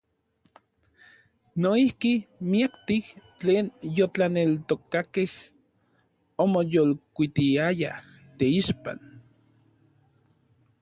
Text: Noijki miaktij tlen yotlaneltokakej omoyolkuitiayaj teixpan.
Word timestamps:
Noijki 1.61 2.13
miaktij 2.49 3.03
tlen 3.39 3.65
yotlaneltokakej 3.99 5.31
omoyolkuitiayaj 6.43 7.99
teixpan. 8.37 8.99